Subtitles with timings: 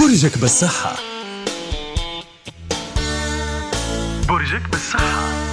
[0.00, 0.96] برجك بالصحة.
[4.28, 5.43] برجك بالصحة.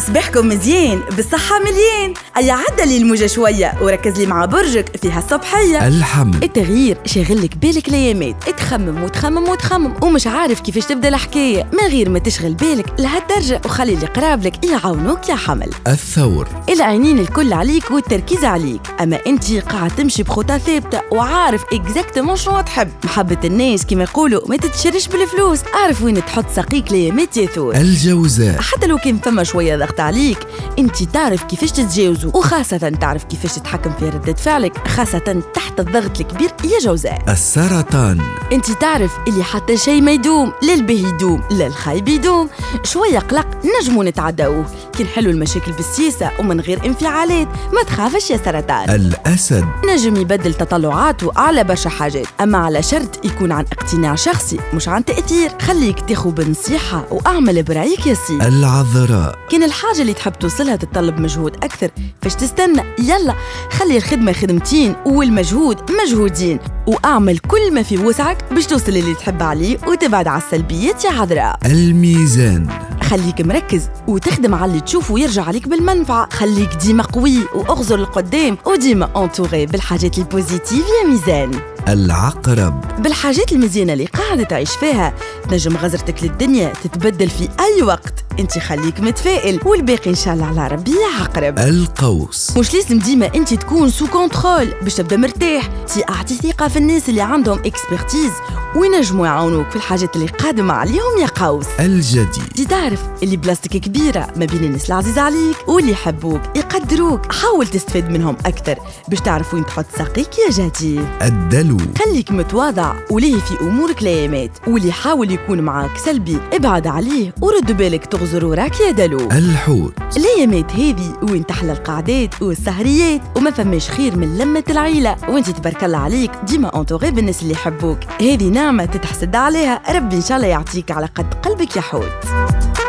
[0.00, 2.14] صباحكم مزيان بالصحة مليان.
[2.36, 6.44] أي عدل لي الموجة شوية وركز لي مع برجك فيها الصبحية الحمل.
[6.44, 8.50] التغيير شاغلك بالك الأيامات.
[8.50, 11.70] تخمم وتخمم وتخمم ومش عارف كيفاش تبدأ الحكاية.
[11.72, 15.70] من غير ما تشغل بالك لهالدرجة وخلي اللي قرابلك يعاونوك يا حمل.
[15.86, 16.48] الثور.
[16.68, 18.80] العينين الكل عليك والتركيز عليك.
[19.00, 22.88] أما أنت قاعد تمشي بخطى ثابتة وعارف exactement شنو تحب.
[23.04, 25.60] محبة الناس كما يقولوا ما تتشرش بالفلوس.
[25.74, 27.74] اعرف وين تحط ساقيك لايامات يا ثور.
[27.74, 28.60] الجوزاء.
[28.60, 30.38] حتى لو كان فما شوية ضغط عليك.
[30.78, 36.50] انت تعرف كيفاش تتجاوزه وخاصة تعرف كيفاش تتحكم في ردة فعلك خاصة تحت الضغط الكبير
[36.64, 38.20] يا جوزاء السرطان.
[38.52, 42.48] انت تعرف اللي حتى شيء ما يدوم لا الباهي يدوم لا الخايب يدوم.
[42.84, 43.46] شوية قلق
[43.80, 44.64] نجمو نتعداوه.
[44.92, 48.90] كي نحلوا المشاكل بالسياسة ومن غير انفعالات ما تخافش يا سرطان.
[48.90, 49.64] الأسد.
[49.84, 52.26] نجم يبدل تطلعاته على برشا حاجات.
[52.40, 55.50] أما على شرط يكون عن اقتناع شخصي مش عن تأثير.
[55.60, 59.38] خليك تاخو بنصيحة وأعمل برأيك يا سي العذراء.
[59.50, 61.90] كان الحاجة اللي تحب توصلها تتطلب مجهود أكثر
[62.22, 63.34] فاش تستنى يلا
[63.70, 69.78] خلي الخدمة خدمتين والمجهود مجهودين وأعمل كل ما في وسعك باش توصل اللي تحب عليه
[69.86, 71.58] وتبعد على السلبيات يا عذراء.
[71.66, 72.68] الميزان.
[73.02, 76.28] خليك مركز وتخدم على اللي تشوفه يرجع عليك بالمنفعة.
[76.32, 81.50] خليك ديما قوي وأغزر لقدام وديما انتوغي بالحاجات البوزيتيف يا ميزان.
[81.88, 83.02] العقرب.
[83.02, 85.14] بالحاجات المزيانة اللي قاعدة تعيش فيها
[85.50, 88.24] تنجم غزرتك للدنيا تتبدل في أي وقت.
[88.40, 92.56] انت خليك متفائل والباقي إن شاء الله على ربي عقرب القوس.
[92.56, 95.66] مش لازم ديما أنت تكون sous contrôle باش تبدأ مرتاح.
[95.66, 98.32] تي أعطي ثقة في الناس اللي عندهم expertise
[98.76, 101.66] وينجموا يعاونوك في الحاجات اللي قادمة عليهم يا قوس.
[101.80, 107.32] الجدي دي تعرف اللي بلاصتك كبيرة ما بين الناس العزيزة عليك واللي يحبوك يقدروك.
[107.32, 111.00] حاول تستفاد منهم أكثر باش تعرف وين تحط ساقيك يا جدي.
[111.22, 111.76] الدلو.
[112.04, 118.06] خليك متواضع وليه في أمورك لايامات واللي يحاول يكون معاك سلبي ابعد عليه ورد بالك
[118.06, 119.28] تغزر وراك يا دلو.
[119.32, 119.94] الحوت.
[120.16, 125.16] الأيامات هذه وين تحلى القعدات والسهريات وما فماش خير من لمة العيلة.
[125.28, 127.98] وانت تبارك الله عليك ديما entouré بالناس اللي يحبوك.
[128.20, 129.82] هذه نعمة تتحسد عليها.
[129.88, 132.12] ربي إن شاء الله يعطيك على قد قلبك يا حوت.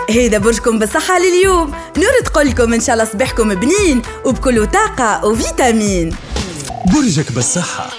[0.10, 1.72] هيدا برجكم بالصحة لليوم.
[1.98, 6.16] نور تقول لكم إن شاء الله صباحكم بنين وبكل طاقة وفيتامين.
[6.94, 7.90] برجك بالصحة.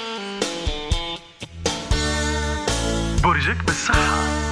[3.25, 4.52] برجك بالصحة.